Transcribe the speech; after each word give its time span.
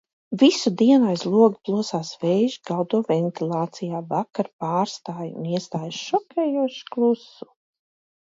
Visu 0.43 0.69
dienu 0.77 1.09
aiz 1.09 1.25
loga 1.33 1.59
plosās 1.67 2.09
vējš, 2.23 2.55
gaudo 2.69 3.01
ventilācijā. 3.11 4.01
Vakarā 4.15 4.51
pārstāj 4.65 5.29
un 5.29 5.47
iestājas 5.59 6.01
šokējošs 6.09 6.83
klusums. 6.97 7.55